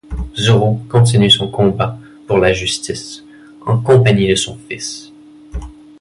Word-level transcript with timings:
Zorro 0.35 0.79
continue 0.89 1.29
son 1.29 1.51
combat 1.51 1.95
pour 2.25 2.39
la 2.39 2.53
justice, 2.53 3.23
en 3.67 3.77
compagnie 3.77 4.27
de 4.27 4.33
son 4.33 4.57
fils. 4.67 5.13